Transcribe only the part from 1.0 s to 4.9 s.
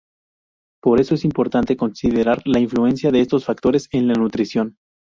es importante considerar la influencia de estos factores en la nutrición.